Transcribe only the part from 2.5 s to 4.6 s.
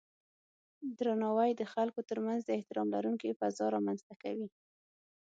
احترام لرونکی فضا رامنځته کوي.